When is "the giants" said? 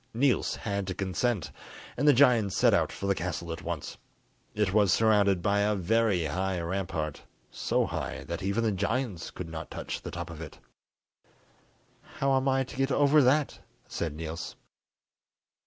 2.07-2.57, 8.63-9.29